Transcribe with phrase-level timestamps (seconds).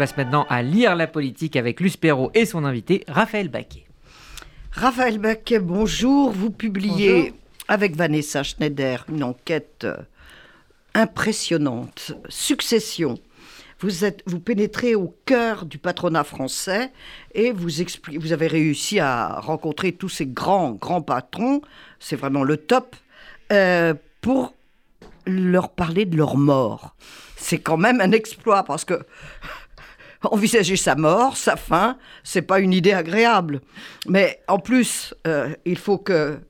[0.00, 3.84] On passe maintenant à lire la politique avec Luce Perrault et son invité Raphaël Baquet.
[4.70, 6.30] Raphaël Baquet, bonjour.
[6.30, 7.34] Vous publiez
[7.66, 9.96] avec Vanessa Schneider une enquête euh,
[10.94, 12.12] impressionnante.
[12.28, 13.18] Succession.
[13.80, 16.92] Vous, êtes, vous pénétrez au cœur du patronat français
[17.34, 17.68] et vous,
[18.20, 21.60] vous avez réussi à rencontrer tous ces grands, grands patrons,
[21.98, 22.94] c'est vraiment le top,
[23.50, 24.54] euh, pour
[25.26, 26.94] leur parler de leur mort.
[27.36, 29.04] C'est quand même un exploit parce que
[30.22, 33.60] envisager sa mort, sa fin, c'est pas une idée agréable.
[34.06, 36.40] Mais en plus, euh, il faut que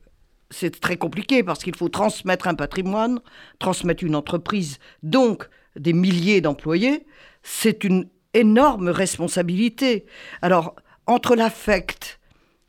[0.49, 3.19] c'est très compliqué parce qu'il faut transmettre un patrimoine,
[3.59, 7.05] transmettre une entreprise, donc des milliers d'employés.
[7.43, 10.05] C'est une énorme responsabilité.
[10.41, 10.75] Alors,
[11.05, 12.19] entre l'affect,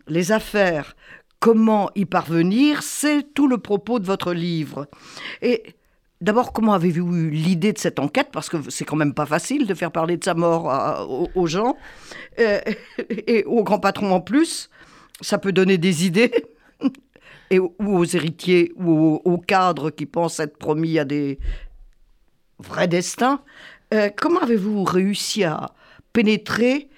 [0.08, 0.96] les affaires,
[1.38, 4.86] comment y parvenir, c'est tout le propos de votre livre.
[5.42, 5.74] Et
[6.20, 8.28] D'abord, comment avez-vous eu l'idée de cette enquête?
[8.30, 11.76] Parce que c'est quand même pas facile de faire parler de sa mort aux, gens
[12.38, 12.60] euh,
[13.26, 14.68] et aux grands patrons en plus.
[15.22, 16.32] Ça peut donner des idées.
[17.52, 21.40] Et, ou aux héritiers ou aux, cadres qui pensent être promis à des
[22.60, 23.40] vrais destins.
[23.92, 25.72] Euh, comment avez-vous réussi à
[26.12, 26.88] pénétrer,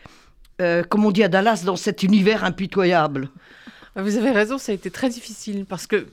[0.61, 3.31] euh, comme on dit à Dallas, dans cet univers impitoyable?
[3.97, 6.07] Vous avez raison, ça a été très difficile parce que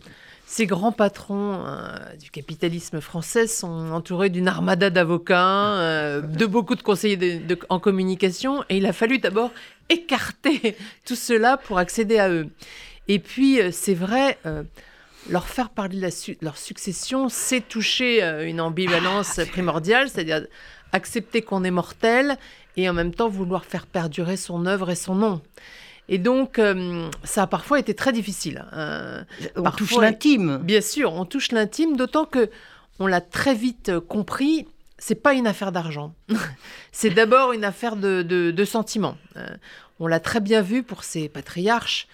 [0.51, 6.73] ces grands patrons euh, du capitalisme français sont entourés d'une armada d'avocats, euh, de beaucoup
[6.73, 9.51] de conseillers en communication, et il a fallu d'abord
[9.89, 10.75] écarter
[11.05, 12.47] tout cela pour accéder à eux.
[13.07, 14.39] Et puis, euh, c'est vrai,
[15.29, 20.47] leur faire parler de leur succession, c'est toucher une ambivalence ah, primordiale, c'est-à-dire
[20.93, 22.39] accepter qu'on est mortel
[22.75, 25.41] et en même temps vouloir faire perdurer son œuvre et son nom.
[26.09, 28.65] Et donc, euh, ça a parfois été très difficile.
[28.71, 29.25] Hein.
[29.55, 30.57] on touche l'intime.
[30.57, 32.49] Bien sûr, on touche l'intime, d'autant que
[32.97, 34.67] on l'a très vite euh, compris.
[34.97, 36.15] C'est pas une affaire d'argent.
[36.91, 39.17] c'est d'abord une affaire de, de, sentiments.
[39.37, 39.47] Euh,
[39.99, 42.07] on l'a très bien vu pour ces patriarches.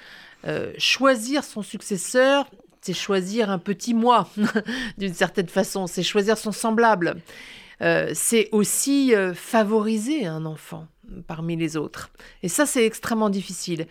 [0.77, 2.45] choisir son successeur,
[2.81, 4.27] c'est choisir un petit moi,
[4.97, 5.87] d'une certaine façon.
[5.87, 7.15] C'est choisir son semblable.
[7.79, 10.87] C'est aussi favoriser un enfant
[11.27, 12.09] parmi les autres.
[12.43, 13.87] Et ça, c'est extrêmement difficile.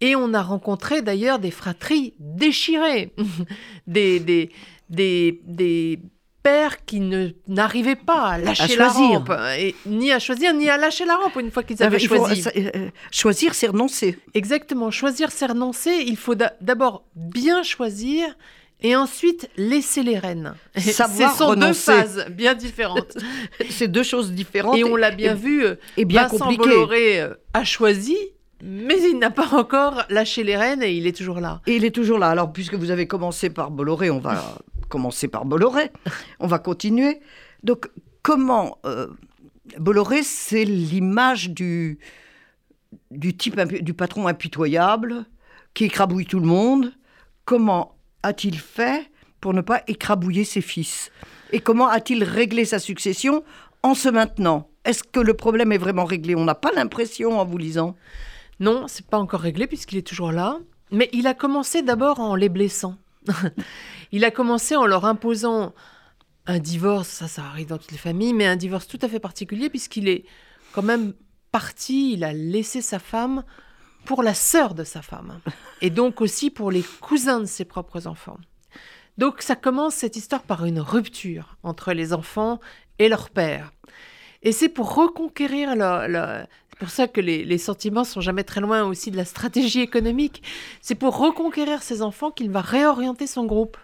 [0.00, 3.12] Et on a rencontré d'ailleurs des fratries déchirées,
[3.86, 4.50] des, des,
[4.88, 5.98] des, des
[6.42, 7.00] pères qui
[7.48, 11.36] n'arrivaient pas à lâcher la rampe, et, ni à choisir, ni à lâcher la rampe
[11.36, 12.44] une fois qu'ils avaient choisi.
[12.56, 14.18] Euh, euh, choisir, c'est renoncer.
[14.34, 16.04] Exactement, choisir, c'est renoncer.
[16.06, 18.36] Il faut d'abord bien choisir
[18.80, 20.54] et ensuite laisser les rênes.
[20.76, 20.92] Ce
[21.36, 23.16] sont deux phases bien différentes.
[23.70, 24.76] C'est deux choses différentes.
[24.76, 25.64] Et on l'a bien vu,
[25.96, 28.16] et bien Vincent Bolloré euh, a choisi,
[28.62, 31.60] mais il n'a pas encore lâché les rênes et il est toujours là.
[31.66, 32.28] Et il est toujours là.
[32.28, 35.90] Alors, puisque vous avez commencé par Bolloré, on va commencer par Bolloré.
[36.40, 37.20] On va continuer.
[37.62, 37.88] Donc,
[38.22, 39.08] comment euh,
[39.78, 41.98] Bolloré, c'est l'image du,
[43.10, 45.24] du type du patron impitoyable
[45.74, 46.92] qui écrabouille tout le monde.
[47.44, 51.10] Comment a-t-il fait pour ne pas écrabouiller ses fils?
[51.52, 53.44] Et comment a-t-il réglé sa succession
[53.82, 54.68] en se maintenant?
[54.84, 56.34] Est-ce que le problème est vraiment réglé?
[56.34, 57.96] On n'a pas l'impression en vous lisant.
[58.60, 60.58] Non, c'est pas encore réglé puisqu'il est toujours là.
[60.90, 62.96] Mais il a commencé d'abord en les blessant.
[64.12, 65.74] il a commencé en leur imposant
[66.46, 69.20] un divorce, ça, ça arrive dans toutes les familles, mais un divorce tout à fait
[69.20, 70.24] particulier puisqu'il est
[70.72, 71.12] quand même
[71.52, 73.44] parti, il a laissé sa femme
[74.08, 75.38] pour la sœur de sa femme,
[75.82, 78.38] et donc aussi pour les cousins de ses propres enfants.
[79.18, 82.58] Donc ça commence cette histoire par une rupture entre les enfants
[82.98, 83.70] et leur père.
[84.42, 88.62] Et c'est pour reconquérir le, c'est pour ça que les, les, sentiments sont jamais très
[88.62, 90.42] loin aussi de la stratégie économique.
[90.80, 93.76] C'est pour reconquérir ses enfants qu'il va réorienter son groupe.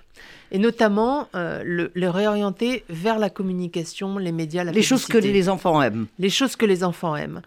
[0.53, 5.19] Et notamment euh, le, le, réorienter vers la communication, les médias, la Les choses que
[5.19, 6.07] les enfants aiment.
[6.19, 7.43] Les choses que les enfants aiment.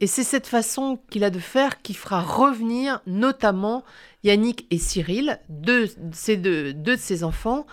[0.00, 3.84] Et c'est cette façon qu'il a de faire qui fera revenir notamment
[4.24, 7.66] Yannick et Cyril, deux, ces deux, deux de ses enfants,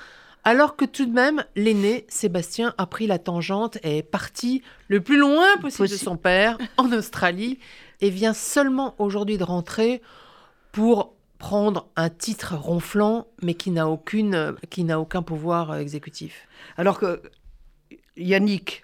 [0.44, 5.02] alors que tout de même, l'aîné, Sébastien, a pris la tangente et est parti le
[5.02, 7.60] plus loin possible de son père, en Australie,
[8.02, 10.02] et vient seulement aujourd'hui de rentrer
[10.72, 16.48] pour prendre un titre ronflant, mais qui n'a aucune, qui n'a aucun pouvoir euh, exécutif.
[16.78, 17.22] Alors que
[18.18, 18.84] Yannick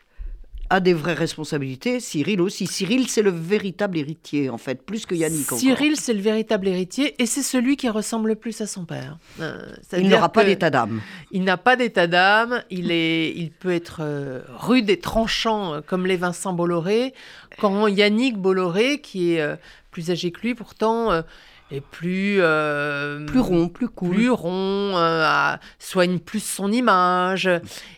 [0.70, 2.68] a des vraies responsabilités, Cyril aussi.
[2.68, 5.52] Cyril, c'est le véritable héritier, en fait, plus que Yannick.
[5.52, 9.18] Cyril, c'est le véritable héritier, et c'est celui qui ressemble le plus à son père.
[9.40, 9.62] Euh,
[9.98, 11.02] il n'aura pas d'état d'âme.
[11.32, 15.82] Il n'a pas d'état d'âme, il, est, il peut être euh, rude et tranchant, euh,
[15.86, 17.14] comme les Vincent Bolloré,
[17.60, 19.58] quand Yannick Bolloré, qui est
[19.92, 21.24] plus âgé que lui, pourtant
[21.72, 24.16] est plus euh, Plus rond, plus cool.
[24.16, 27.50] plus rond, euh, soigne plus son image.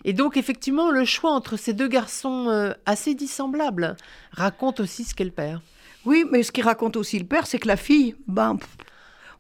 [0.06, 3.96] Et donc, effectivement, le choix entre ces deux garçons euh, assez dissemblables
[4.32, 5.62] raconte aussi ce qu'est le père.
[6.06, 8.70] Oui, mais ce qui raconte aussi le père, c'est que la fille, ben, pff,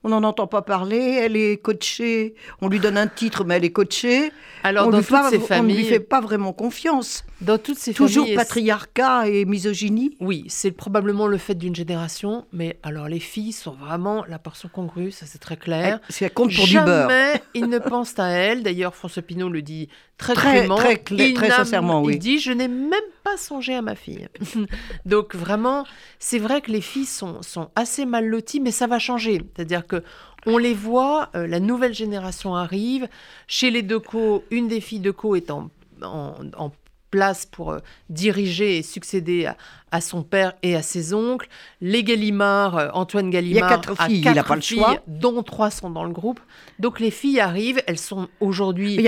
[0.03, 3.65] on n'en entend pas parler, elle est coachée, on lui donne un titre, mais elle
[3.65, 4.31] est coachée.
[4.63, 7.23] Alors, on dans toutes pas- ces on ne lui familles, fait pas vraiment confiance.
[7.41, 10.15] dans toutes ces Toujours familles, patriarcat et misogynie.
[10.19, 14.69] Oui, c'est probablement le fait d'une génération, mais alors les filles sont vraiment la portion
[14.73, 15.99] congrue, ça c'est très clair.
[16.09, 17.09] C'est compte pour du beurre.
[17.09, 18.63] Jamais ils ne pensent à elle.
[18.63, 20.63] D'ailleurs, François Pinault le dit très, Très-
[21.33, 22.13] très sincèrement, oui.
[22.15, 24.27] Il dit Je n'ai même pas songé à ma fille.
[25.05, 25.85] Donc, vraiment,
[26.19, 29.41] c'est vrai que les filles sont, sont assez mal loties, mais ça va changer.
[29.55, 30.03] C'est-à-dire que.
[30.45, 33.09] On les voit, euh, la nouvelle génération arrive.
[33.47, 35.69] Chez les Decaux, une des filles Decaux est en,
[36.01, 36.71] en, en
[37.09, 39.57] place pour euh, diriger et succéder à,
[39.91, 41.47] à son père et à ses oncles.
[41.81, 44.97] Les Gallimard, euh, Antoine Gallimard, quatre filles, il a quatre pas le filles, choix.
[45.07, 46.39] dont trois sont dans le groupe.
[46.79, 49.07] Donc les filles arrivent, elles sont aujourd'hui il y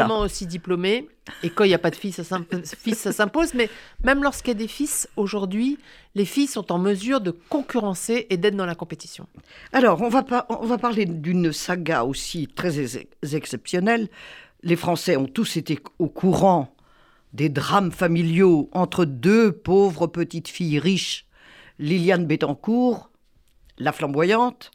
[0.00, 1.08] largement aussi diplômées.
[1.42, 3.54] Et quand il n'y a pas de fils, ça s'imp- fils, ça s'impose.
[3.54, 3.68] Mais
[4.04, 5.78] même lorsqu'il y a des fils, aujourd'hui,
[6.14, 9.26] les filles sont en mesure de concurrencer et d'être dans la compétition.
[9.72, 12.98] Alors, on va, pas, on va parler d'une saga aussi très ex-
[13.32, 14.08] exceptionnelle.
[14.62, 16.74] Les Français ont tous été au courant
[17.32, 21.26] des drames familiaux entre deux pauvres petites filles riches,
[21.78, 23.10] Liliane Bettencourt,
[23.78, 24.70] la flamboyante,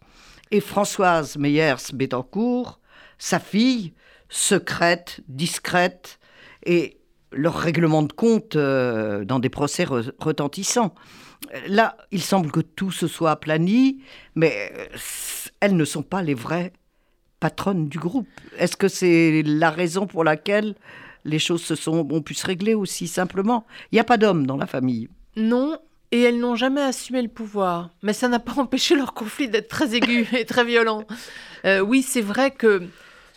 [0.52, 2.80] et Françoise Meyers Bettencourt,
[3.18, 3.94] sa fille,
[4.30, 6.20] secrète, discrète,
[6.66, 6.98] et
[7.32, 10.96] leur règlement de compte euh, dans des procès re- retentissants.
[11.68, 14.02] Là, il semble que tout se soit aplani,
[14.36, 14.98] mais euh,
[15.60, 16.72] elles ne sont pas les vraies
[17.40, 18.28] patronnes du groupe.
[18.58, 20.76] Est-ce que c'est la raison pour laquelle
[21.26, 24.46] les choses se sont, ont pu se régler aussi simplement Il n'y a pas d'homme
[24.46, 25.10] dans la famille.
[25.36, 25.78] Non,
[26.12, 27.90] et elles n'ont jamais assumé le pouvoir.
[28.04, 31.04] Mais ça n'a pas empêché leur conflit d'être très aigu et très violent.
[31.66, 32.84] Euh, oui, c'est vrai que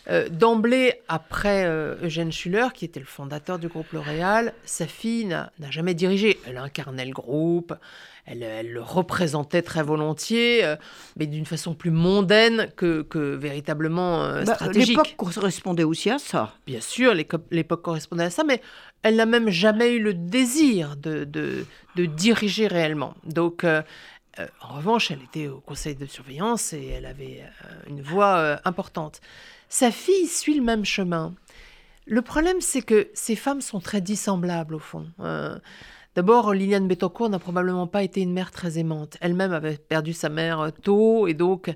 [0.09, 5.25] euh, d'emblée, après euh, Eugène Schuller, qui était le fondateur du groupe L'Oréal, sa fille
[5.25, 6.39] n'a jamais dirigé.
[6.47, 7.75] Elle incarnait le groupe,
[8.25, 10.75] elle, elle le représentait très volontiers, euh,
[11.15, 14.97] mais d'une façon plus mondaine que, que véritablement Bah, stratégique.
[14.97, 16.53] L'époque correspondait aussi à ça.
[16.65, 18.61] Bien sûr, l'époque correspondait à ça, mais
[19.03, 21.65] elle n'a même jamais eu le désir de, de,
[21.95, 23.13] de diriger réellement.
[23.25, 27.43] Donc, en revanche, elle était au conseil de surveillance et elle avait
[27.87, 29.21] une voix importante.
[29.69, 31.33] Sa fille suit le même chemin.
[32.05, 35.05] Le problème, c'est que ces femmes sont très dissemblables, au fond.
[35.19, 35.57] Euh,
[36.15, 39.15] D'abord, Liliane Bettencourt n'a probablement pas été une mère très aimante.
[39.21, 41.73] Elle-même avait perdu sa mère euh, tôt, et donc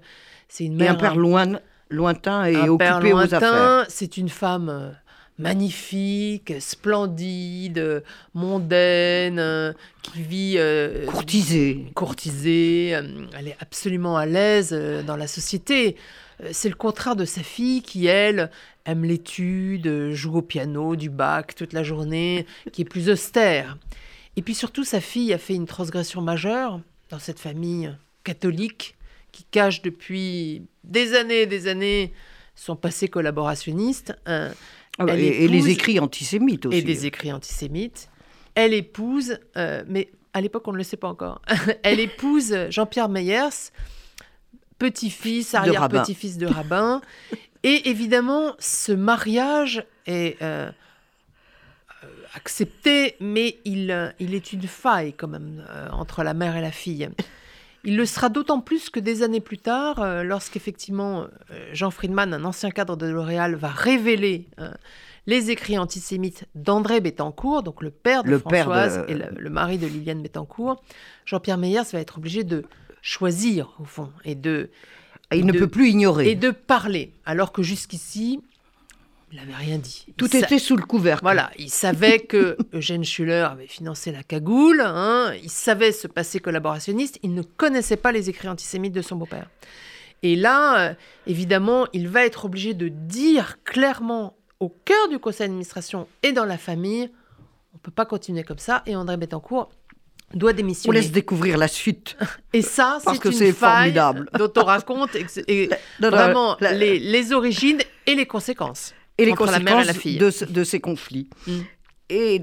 [0.49, 1.59] c'est une Et mère un père loin,
[1.89, 3.39] lointain et un père occupé aux affaires.
[3.39, 3.85] lointain.
[3.89, 4.89] C'est une femme euh,
[5.37, 8.03] magnifique, splendide,
[8.33, 11.91] mondaine, euh, qui vit euh, Courtisée.
[11.95, 12.95] courtisée.
[12.95, 14.73] euh, elle est absolument à l'aise
[15.05, 15.95] dans la société.
[16.51, 18.49] C'est le contraire de sa fille qui, elle,
[18.85, 23.77] aime l'étude, joue au piano, du bac toute la journée, qui est plus austère.
[24.35, 28.95] Et puis surtout, sa fille a fait une transgression majeure dans cette famille catholique
[29.31, 32.13] qui cache depuis des années et des années
[32.55, 34.13] son passé collaborationniste.
[34.99, 36.77] Ah bah, et, et les écrits antisémites aussi.
[36.77, 38.09] et des écrits antisémites.
[38.55, 41.41] Elle épouse, euh, mais à l'époque on ne le sait pas encore,
[41.83, 43.71] elle épouse Jean-Pierre Meyers,
[44.77, 47.01] petit-fils, arrière-petit-fils de rabbin.
[47.63, 50.69] Et évidemment, ce mariage est euh,
[52.03, 56.61] euh, accepté, mais il, il est une faille quand même euh, entre la mère et
[56.61, 57.09] la fille.
[57.85, 62.33] Il le sera d'autant plus que des années plus tard, euh, lorsqu'effectivement euh, Jean Friedman,
[62.33, 64.71] un ancien cadre de L'Oréal, va révéler euh,
[65.27, 69.25] les écrits antisémites d'André Bettencourt, donc le père de Le père Françoise de- et le,
[69.37, 70.81] le mari de Liliane Bettencourt.
[71.25, 72.63] Jean-Pierre Meyers va être obligé de
[73.01, 74.69] choisir, au fond, et de,
[75.31, 76.29] Et il ne peut plus ignorer.
[76.29, 78.41] et de parler, alors que jusqu'ici,
[79.33, 80.05] il n'avait rien dit.
[80.15, 81.23] Tout sa- était sous le couvercle.
[81.23, 86.39] voilà, il savait que Eugène Schuller avait financé la cagoule, hein, il savait ce passé
[86.39, 89.49] collaborationniste, il ne connaissait pas les écrits antisémites de son beau-père.
[90.21, 90.93] Et là, euh,
[91.25, 96.45] évidemment, il va être obligé de dire clairement au cœur du conseil d'administration et dans
[96.45, 97.09] la famille,
[97.73, 99.71] on ne peut pas continuer comme ça, et André Bettencourt
[100.35, 100.99] doit On démissionner.
[101.01, 102.15] laisse découvrir la suite.
[102.53, 104.29] Et ça, c'est une c'est faille formidable.
[104.37, 105.15] dont on raconte
[105.47, 108.93] et vraiment la- les, les origines et les conséquences.
[109.17, 111.29] Et les la et conséquences la de, ce- de ces conflits.
[111.47, 111.59] Mm.
[112.09, 112.41] Et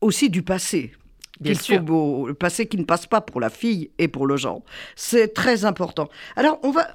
[0.00, 0.92] aussi du passé.
[1.40, 1.84] Bien sûr.
[1.84, 4.62] faut le passé qui ne passe pas pour la fille et pour le genre.
[4.94, 6.08] C'est très important.
[6.36, 6.94] Alors, on va,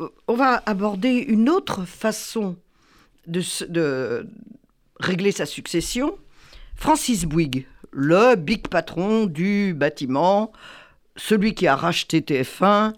[0.00, 2.56] euh, on va aborder une autre façon
[3.26, 4.26] de,
[5.00, 6.16] régler sa succession.
[6.76, 10.52] Francis Bouygues, le big patron du bâtiment,
[11.16, 12.94] celui qui a racheté TF1,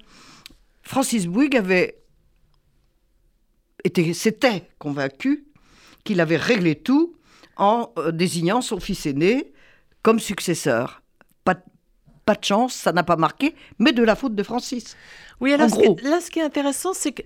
[0.82, 1.98] Francis Bouygues avait
[3.82, 5.46] été, s'était convaincu
[6.06, 7.14] qu'il avait réglé tout
[7.56, 9.52] en euh, désignant son fils aîné
[10.02, 11.02] comme successeur.
[11.44, 11.60] Pas, de-
[12.24, 14.96] pas de chance, ça n'a pas marqué, mais de la faute de Francis.
[15.40, 15.98] Oui, alors En ce qui- gros.
[16.02, 17.22] là, ce qui est intéressant, c'est que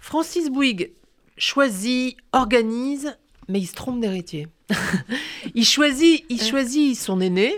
[0.00, 0.90] Francis Bouygues
[1.38, 3.16] choisit, organise,
[3.48, 4.48] mais il se trompe d'héritier.
[5.54, 7.54] il choisit, il choisit son aîné,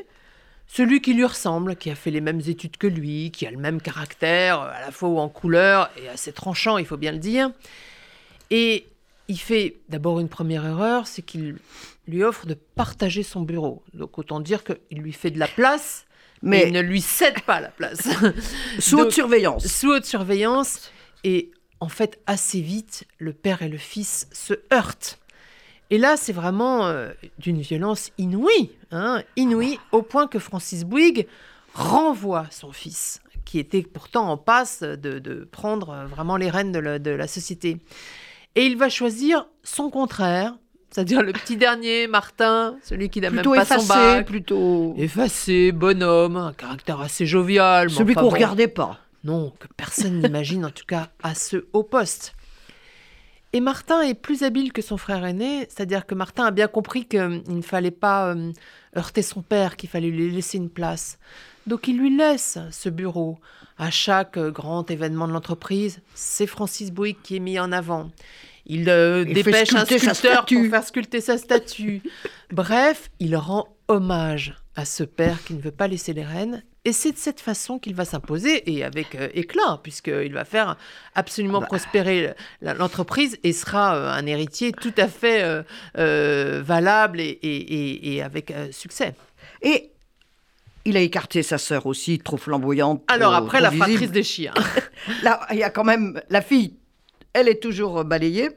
[0.66, 3.56] celui qui lui ressemble, qui a fait les mêmes études que lui, qui a le
[3.56, 7.18] même caractère, euh, à la fois en couleur et assez tranchant, il faut bien le
[7.18, 7.50] dire.
[8.50, 8.86] Et
[9.28, 11.56] il fait d'abord une première erreur, c'est qu'il
[12.06, 13.82] lui offre de partager son bureau.
[13.92, 16.06] Donc autant dire qu'il lui fait de la place,
[16.42, 18.08] mais il ne lui cède pas la place.
[18.78, 19.66] sous Donc, haute surveillance.
[19.66, 20.90] sous haute surveillance.
[21.24, 25.18] Et en fait, assez vite, le père et le fils se heurtent.
[25.90, 31.26] Et là, c'est vraiment euh, d'une violence inouïe, hein, inouïe, au point que Francis Bouygues
[31.74, 36.72] renvoie son fils, qui était pourtant en passe de, de prendre euh, vraiment les rênes
[36.72, 37.78] de la, de la société.
[38.58, 40.56] Et il va choisir son contraire,
[40.90, 44.26] c'est-à-dire le petit dernier, Martin, celui qui n'a même pas son effacé, bac.
[44.26, 44.96] plutôt.
[44.98, 47.88] Effacé, bonhomme, un caractère assez jovial.
[47.88, 48.30] Celui qu'on bon.
[48.30, 48.98] regardait pas.
[49.22, 52.34] Non, que personne n'imagine en tout cas à ce haut poste.
[53.52, 57.06] Et Martin est plus habile que son frère aîné, c'est-à-dire que Martin a bien compris
[57.06, 58.52] qu'il ne fallait pas euh,
[58.96, 61.20] heurter son père, qu'il fallait lui laisser une place.
[61.68, 63.38] Donc il lui laisse ce bureau.
[63.78, 68.10] À chaque euh, grand événement de l'entreprise, c'est Francis Bouygues qui est mis en avant.
[68.66, 72.02] Il, euh, dépêche un sculpteur pour faire sculpter sa statue.
[72.52, 76.62] Bref, il rend hommage à ce père qui ne veut pas laisser les rênes.
[76.84, 80.76] Et c'est de cette façon qu'il va s'imposer, et avec euh, éclat, puisqu'il va faire
[81.14, 81.66] absolument Bah.
[81.66, 82.32] prospérer
[82.62, 85.42] l'entreprise et sera euh, un héritier tout à fait
[86.62, 89.14] valable et, et- et- et avec succès.
[89.62, 89.90] Et
[90.88, 93.02] il a écarté sa sœur aussi, trop flamboyante.
[93.08, 93.86] Alors trop- après, trop la visible.
[93.90, 94.54] fratrice des chiens.
[95.22, 96.74] Là, il y a quand même la fille,
[97.32, 98.48] elle est toujours balayée,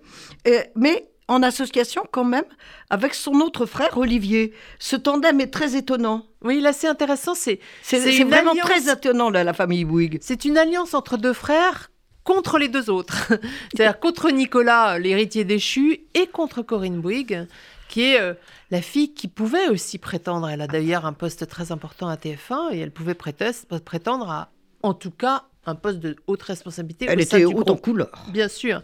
[0.46, 2.44] Et- mais en association quand même
[2.90, 4.54] avec son autre frère Olivier.
[4.80, 6.26] Ce tandem est très étonnant.
[6.44, 8.66] Oui, là c'est intéressant, c'est C'est C'est c'est une vraiment alliance.
[8.70, 10.18] très étonnant là, la famille Bouygues.
[10.22, 11.90] C'est une alliance entre deux frères
[12.26, 13.30] contre les deux autres.
[13.74, 17.48] C'est-à-dire contre Nicolas, l'héritier déchu, et contre Corinne Bouygues,
[17.92, 18.34] qui est euh,
[18.72, 20.50] la fille qui pouvait aussi prétendre.
[20.50, 24.50] Elle a d'ailleurs un poste très important à TF1 et elle pouvait prétendre à,
[24.82, 27.06] en tout cas, un poste de haute responsabilité.
[27.08, 28.26] Elle était haute en couleur.
[28.32, 28.82] Bien sûr.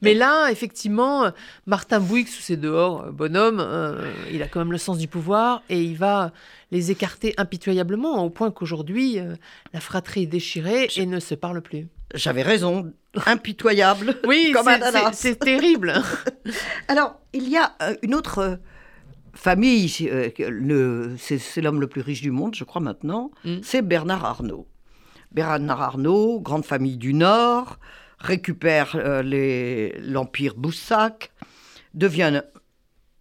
[0.00, 1.30] Mais là, effectivement, euh,
[1.66, 5.08] Martin Bouygues, sous ses dehors, euh, bonhomme, euh, il a quand même le sens du
[5.08, 6.32] pouvoir et il va
[6.70, 9.34] les écarter impitoyablement, au point qu'aujourd'hui, euh,
[9.72, 11.88] la fratrie est déchirée et ne se parle plus.
[12.14, 12.92] J'avais raison,
[13.26, 14.16] impitoyable.
[14.26, 14.68] Oui, Comme
[15.12, 15.92] c'est- terrible.
[16.88, 18.56] Alors, il y a euh, une autre euh,
[19.34, 23.56] famille, euh, c'est l'homme le plus riche du monde, je crois maintenant, Mm.
[23.62, 24.66] c'est Bernard Arnault.
[25.32, 27.78] Bernard Arnault, grande famille du Nord,
[28.18, 31.30] récupère l'empire Boussac,
[31.94, 32.42] devient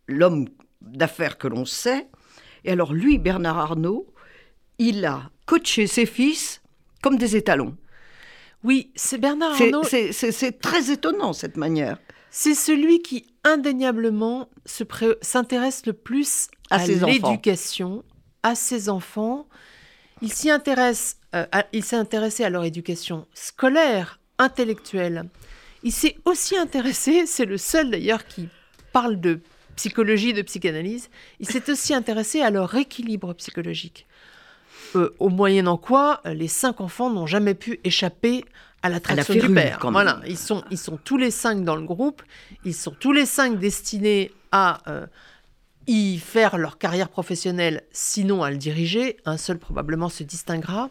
[0.07, 0.47] l'homme
[0.81, 2.07] d'affaires que l'on sait.
[2.63, 4.07] Et alors lui, Bernard Arnault,
[4.79, 6.61] il a coaché ses fils
[7.01, 7.75] comme des étalons.
[8.67, 9.83] Oui, c'est Bernard C'est- Arnault.
[10.11, 11.97] C'est très étonnant cette manière.
[12.29, 14.49] C'est celui qui indéniablement
[15.21, 18.03] s'intéresse le plus À l'éducation,
[18.43, 19.47] à ses enfants.
[20.21, 25.29] Il s'y intéresse, euh, à- il s'est intéressé à leur éducation scolaire, intellectuelle.
[25.83, 28.49] Il s'est aussi intéressé, c'est le seul d'ailleurs qui
[28.91, 29.39] parle de
[29.77, 31.09] psychologie, de psychanalyse,
[31.39, 34.07] il s'est aussi intéressé à leur équilibre psychologique.
[34.97, 38.43] Euh, au moyennant quoi, euh, les cinq enfants n'ont jamais pu échapper
[38.81, 39.79] à l'attraction du férule, père.
[39.91, 42.21] Voilà, ils sont, ils sont tous les cinq dans le groupe,
[42.65, 45.05] ils sont tous les cinq destinés à euh,
[45.87, 49.17] y faire leur carrière professionnelle, sinon à le diriger.
[49.25, 50.89] Un seul probablement se distinguera.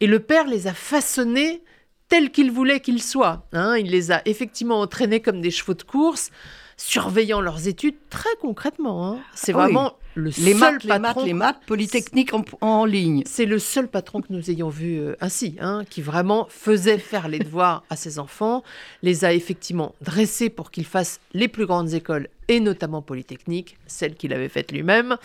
[0.00, 1.62] Et le père les a façonnés
[2.08, 3.46] tels qu'il voulait qu'ils soient.
[3.52, 3.76] hein.
[3.76, 6.30] Il les a effectivement entraînés comme des chevaux de course,
[6.76, 9.06] surveillant leurs études très concrètement.
[9.12, 9.18] hein.
[9.34, 9.62] C'est Ah oui.
[9.64, 11.24] vraiment le Les seul maths, les maths, patron.
[11.24, 13.22] les maths, Polytechnique en, en ligne.
[13.26, 17.28] C'est le seul patron que nous ayons vu euh, ainsi, hein, qui vraiment faisait faire
[17.28, 18.62] les devoirs à ses enfants,
[19.02, 24.14] les a effectivement dressés pour qu'ils fassent les plus grandes écoles, et notamment Polytechnique, celle
[24.14, 25.16] qu'il avait faite lui-même,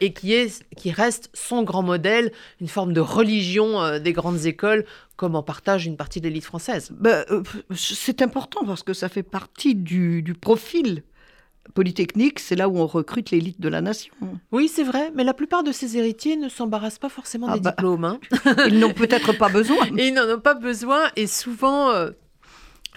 [0.00, 4.46] et qui, est, qui reste son grand modèle, une forme de religion euh, des grandes
[4.46, 4.84] écoles,
[5.16, 6.90] comme en partage une partie de l'élite française.
[6.98, 7.42] Ben, euh,
[7.74, 11.04] c'est important parce que ça fait partie du, du profil
[11.74, 12.40] Polytechnique.
[12.40, 14.12] C'est là où on recrute l'élite de la nation.
[14.50, 17.60] Oui, c'est vrai, mais la plupart de ses héritiers ne s'embarrassent pas forcément Ah des
[17.60, 17.70] bah.
[17.70, 18.04] diplômes.
[18.04, 18.18] hein.
[18.68, 19.86] Ils n'ont peut-être pas besoin.
[19.96, 21.02] Ils n'en ont pas besoin.
[21.14, 22.10] Et souvent, euh,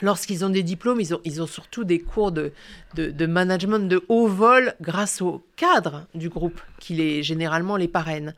[0.01, 2.51] lorsqu'ils ont des diplômes, ils ont, ils ont surtout des cours de,
[2.95, 7.87] de, de management de haut vol grâce au cadre du groupe qui les, généralement les
[7.87, 8.33] parraine.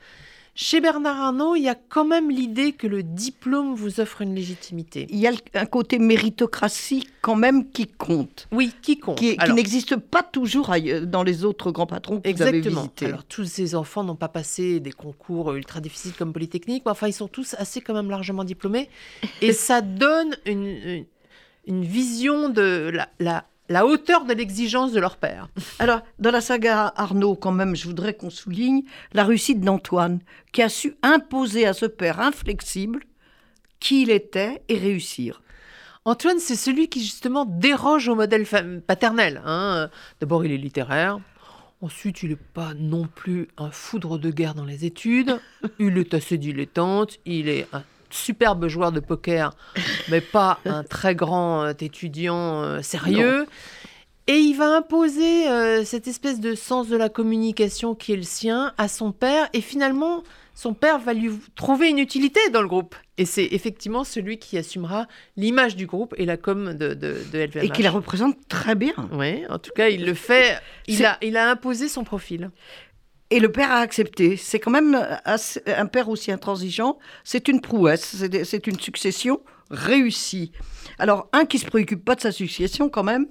[0.59, 4.33] Chez Bernard Arnault, il y a quand même l'idée que le diplôme vous offre une
[4.33, 5.05] légitimité.
[5.11, 9.19] Il y a un côté méritocratie quand même qui compte, Oui, qui compte.
[9.19, 10.73] qui, qui n'existe pas toujours
[11.03, 12.81] dans les autres grands patrons que vous avez Exactement.
[12.81, 13.05] visités.
[13.05, 17.07] Alors, tous ces enfants n'ont pas passé des concours ultra difficiles comme Polytechnique, mais enfin,
[17.07, 18.89] ils sont tous assez quand même largement diplômés.
[19.43, 21.05] Et ça donne une, une,
[21.67, 25.49] une vision de la, la, la hauteur de l'exigence de leur père.
[25.79, 28.83] Alors, dans la saga Arnaud, quand même, je voudrais qu'on souligne
[29.13, 30.19] la réussite d'Antoine,
[30.51, 33.01] qui a su imposer à ce père inflexible
[33.79, 35.41] qui il était et réussir.
[36.05, 38.45] Antoine, c'est celui qui justement déroge au modèle
[38.87, 39.41] paternel.
[39.45, 39.89] hein.
[40.21, 41.19] D'abord, il est littéraire.
[41.81, 45.39] Ensuite, il n'est pas non plus un foudre de guerre dans les études.
[45.77, 47.19] Il est assez dilettante.
[47.25, 49.55] Il est un superbe joueur de poker,
[50.09, 53.47] mais pas un très grand euh, étudiant euh, sérieux.
[54.27, 58.23] Et il va imposer euh, cette espèce de sens de la communication qui est le
[58.23, 59.47] sien à son père.
[59.53, 60.21] Et finalement,
[60.53, 62.95] son père va lui trouver une utilité dans le groupe.
[63.17, 67.39] Et c'est effectivement celui qui assumera l'image du groupe et la com de, de, de
[67.39, 67.63] LVMH.
[67.63, 68.95] Et qui la représente très bien.
[69.13, 70.59] Oui, en tout cas, il le fait.
[70.87, 72.51] Il a, il a imposé son profil.
[73.29, 74.37] Et le père a accepté.
[74.37, 76.97] C'est quand même un père aussi intransigeant.
[77.23, 78.23] C'est une prouesse.
[78.43, 80.51] C'est une succession réussie.
[80.97, 83.27] Alors, un qui se préoccupe pas de sa succession quand même,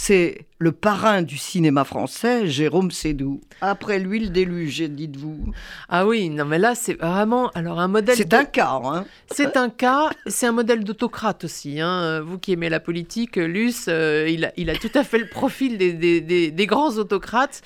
[0.00, 3.40] c'est le parrain du cinéma français, Jérôme Sédou.
[3.60, 5.52] Après lui, le déluge, dites-vous.
[5.88, 7.48] Ah oui, non, mais là, c'est vraiment.
[7.56, 8.14] Alors, un modèle.
[8.16, 9.04] C'est de- un cas, hein.
[9.32, 11.80] C'est un cas, c'est un modèle d'autocrate aussi.
[11.80, 12.20] hein.
[12.20, 15.28] Vous qui aimez la politique, Luce, euh, il, a, il a tout à fait le
[15.28, 17.60] profil des, des- des- des grands autocrates.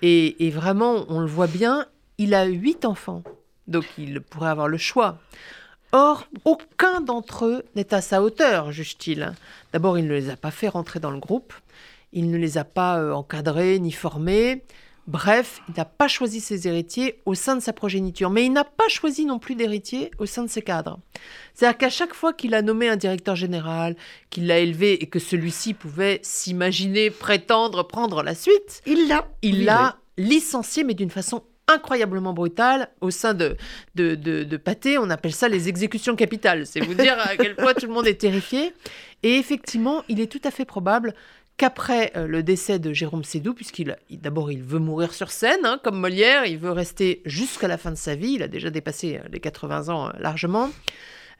[0.00, 1.84] Et, et vraiment, on le voit bien,
[2.16, 3.22] il a huit enfants.
[3.68, 5.18] Donc il pourrait avoir le choix.
[5.96, 9.32] Or, aucun d'entre eux n'est à sa hauteur, juge-t-il.
[9.72, 11.54] D'abord, il ne les a pas fait rentrer dans le groupe.
[12.12, 14.64] Il ne les a pas euh, encadrés ni formés.
[15.06, 18.64] Bref, il n'a pas choisi ses héritiers au sein de sa progéniture, mais il n'a
[18.64, 20.98] pas choisi non plus d'héritiers au sein de ses cadres.
[21.54, 23.94] C'est-à-dire qu'à chaque fois qu'il a nommé un directeur général,
[24.30, 29.28] qu'il l'a élevé et que celui-ci pouvait s'imaginer prétendre prendre la suite, Il l'a.
[29.42, 33.56] il l'a licencié, mais d'une façon incroyablement brutale au sein de,
[33.94, 34.98] de, de, Pathé.
[34.98, 36.66] On appelle ça les exécutions capitales.
[36.66, 38.72] C'est vous dire à quel point tout le monde est terrifié.
[39.22, 41.14] Et effectivement, il est tout à fait probable
[41.56, 45.64] qu'après euh, le décès de Jérôme Sédou, puisqu'il il- d'abord il veut mourir sur scène,
[45.64, 48.70] hein, comme Molière, il veut rester jusqu'à la fin de sa vie, il a déjà
[48.70, 50.70] dépassé euh, les 80 ans euh, largement.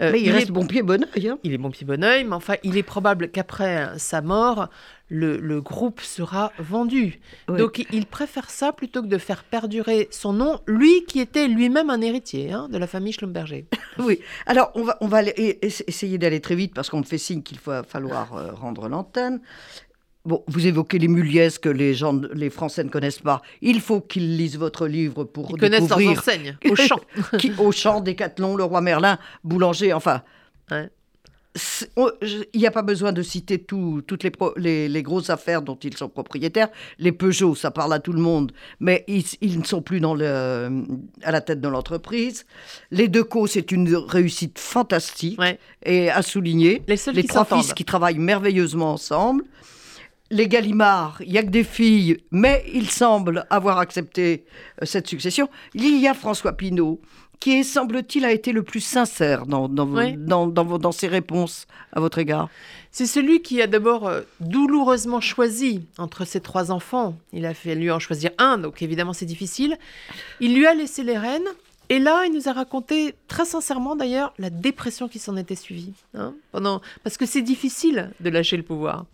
[0.01, 1.29] Euh, Mais il, est reste bon pied, bon oeil.
[1.29, 1.39] hein.
[1.45, 4.69] il est bon pied bon oeil, mais enfin, il est probable qu'après sa mort,
[5.09, 7.21] le, le groupe sera vendu.
[7.49, 7.59] Oui.
[7.59, 11.91] Donc, il- préfère ça plutôt que de faire perdurer son nom, lui qui était lui-même
[11.91, 13.67] un héritier hein, de la famille Schlumberger.
[13.99, 14.19] Oui.
[14.47, 17.43] Alors, on va, on va aller- essayer d'aller très vite parce qu'on me fait signe
[17.43, 19.41] qu'il va falloir euh, rendre l'antenne.
[20.25, 23.43] Bon, vous évoquez les Muliez que les gens, les Français ne connaissent pas.
[23.61, 27.01] Il faut qu'ils lisent votre livre pour Ils connaissent leurs découvrir enseignes, au champ.
[27.39, 30.23] qui, au champ, Décathlon, le roi Merlin, Boulanger, enfin.
[30.71, 30.89] Ouais.
[31.97, 35.63] Il n'y a pas besoin de citer tout- toutes les, pro- les, les grosses affaires
[35.63, 36.69] dont ils sont propriétaires.
[36.99, 40.15] Les Peugeot, ça parle à tout le monde, mais ils, ils ne sont plus dans
[40.15, 40.83] le,
[41.23, 42.45] à la tête de l'entreprise.
[42.91, 45.61] Les Decaux, c'est une réussite fantastique Ouais.
[45.85, 46.83] et à souligner.
[46.89, 49.45] Les seuls les qui trois fils qui travaillent merveilleusement ensemble.
[50.35, 54.45] Les Gallimard, il n'y a que des filles, mais il semble avoir accepté
[54.83, 55.49] euh, cette succession.
[55.75, 57.01] Il y a François Pinault,
[57.39, 60.15] qui, semble-t-il, a été le plus sincère dans, dans, vos- Oui.
[60.17, 62.49] dans, dans, vos- dans ses réponses à votre égard.
[62.91, 67.17] C'est celui qui a d'abord euh, douloureusement choisi entre ses trois enfants.
[67.33, 69.79] Il a fallu en choisir un, donc évidemment c'est difficile.
[70.41, 71.47] Il lui a laissé les rênes.
[71.91, 75.93] Et là, il nous a raconté très sincèrement d'ailleurs la dépression qui s'en était suivie.
[76.15, 76.81] hein, pendant...
[77.03, 79.05] Parce que c'est difficile de lâcher le pouvoir.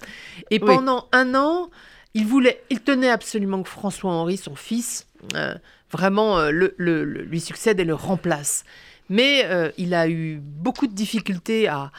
[0.50, 0.66] Et Oui.
[0.66, 1.70] pendant un an,
[2.14, 5.54] il, voulait, il tenait absolument que François-Henri, son fils, euh,
[5.90, 8.64] vraiment euh, le, le- le- lui succède et le remplace.
[9.08, 11.90] Mais euh, il a eu beaucoup de difficultés à,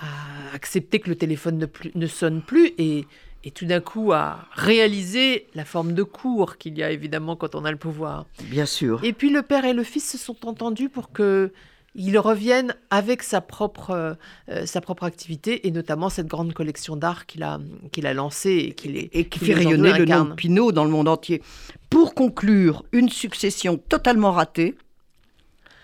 [0.00, 0.06] à
[0.54, 3.06] accepter que le téléphone ne, plus- ne sonne plus et,
[3.46, 7.54] et tout d'un coup à réaliser la forme de cours qu'il y a évidemment quand
[7.54, 8.26] on a le pouvoir.
[8.50, 9.02] Bien sûr.
[9.04, 11.52] Et puis le père et le fils se sont entendus pour que
[11.94, 14.14] il revienne avec sa propre, euh,
[14.50, 17.60] euh, sa propre activité et notamment cette grande collection d'art qu'il a,
[17.92, 20.84] qu'il a lancée et qu'il est et qui fait rayonner le nom de Pinault dans
[20.84, 21.40] le monde entier.
[21.88, 24.74] Pour conclure, une succession totalement ratée,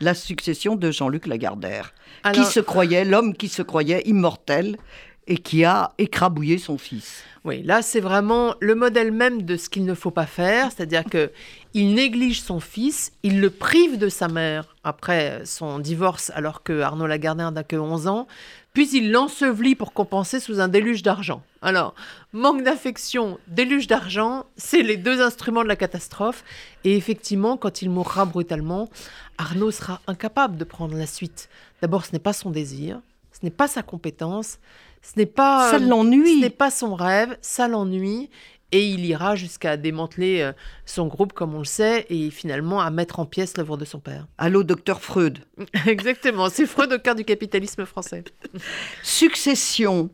[0.00, 1.94] la succession de Jean-Luc Lagardère,
[2.24, 4.76] Alors- qui se croyait, l'homme qui se croyait immortel
[5.26, 7.24] et qui a écrabouillé son fils.
[7.44, 11.04] Oui, là c'est vraiment le modèle même de ce qu'il ne faut pas faire, c'est-à-dire
[11.04, 11.32] que
[11.74, 16.80] il néglige son fils, il le prive de sa mère après son divorce alors que
[16.80, 18.26] Arnaud Lagardère n'a que 11 ans,
[18.72, 21.42] puis il l'ensevelit pour compenser sous un déluge d'argent.
[21.60, 21.94] Alors,
[22.32, 26.42] manque d'affection, déluge d'argent, c'est les deux instruments de la catastrophe.
[26.84, 28.88] Et effectivement, quand il mourra brutalement,
[29.36, 31.50] Arnaud sera incapable de prendre la suite.
[31.82, 33.00] D'abord, ce n'est pas son désir,
[33.32, 34.58] ce n'est pas sa compétence,
[35.02, 35.70] ce n'est pas...
[35.70, 36.40] Ça Ce l'ennuie.
[36.40, 38.30] n'est pas son rêve, ça l'ennuie.
[38.74, 40.52] Et il ira jusqu'à démanteler euh,
[40.86, 44.00] son groupe, comme on le sait, et finalement à mettre en pièces l'œuvre de son
[44.00, 44.26] père.
[44.38, 45.40] Allô, docteur Freud.
[45.86, 48.24] Exactement, c'est Freud au cœur du capitalisme français.
[49.02, 50.08] Succession.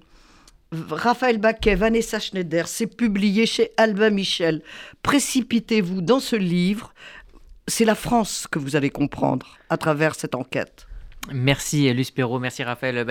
[0.90, 4.62] Raphaël Baquet, Vanessa Schneider, c'est publié chez Albin Michel.
[5.02, 6.92] Précipitez-vous dans ce livre.
[7.68, 10.86] C'est la France que vous allez comprendre à travers cette enquête.
[11.32, 12.98] Merci Luce Perrault, merci Raphaël